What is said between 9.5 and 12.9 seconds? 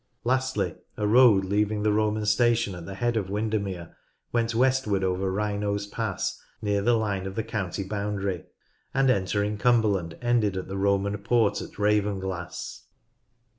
Cumberland ended at the Roman port at Ravenglass.